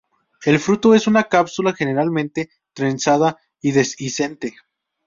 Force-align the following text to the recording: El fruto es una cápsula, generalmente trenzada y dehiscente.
El 0.45 0.57
fruto 0.57 0.95
es 0.95 1.05
una 1.05 1.25
cápsula, 1.25 1.73
generalmente 1.77 2.49
trenzada 2.73 3.37
y 3.61 3.71
dehiscente. 3.73 4.55